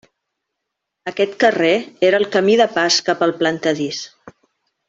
[1.11, 1.75] Aquest carrer
[2.09, 4.05] era el camí de pas cap al Plantadís.